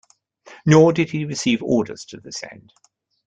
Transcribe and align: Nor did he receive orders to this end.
Nor 0.65 0.93
did 0.93 1.11
he 1.11 1.25
receive 1.25 1.61
orders 1.61 2.05
to 2.05 2.17
this 2.19 2.41
end. 2.43 2.73